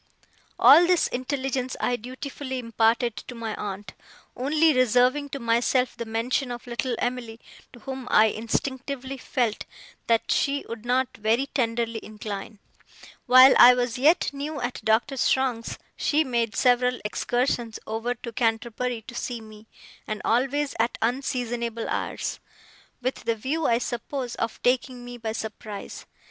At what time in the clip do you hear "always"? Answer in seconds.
20.25-20.73